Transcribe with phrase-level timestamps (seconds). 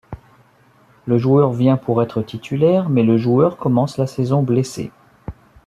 [1.05, 4.91] Le joueur vient pour être titulaire mais le joueur commence la saison blessé.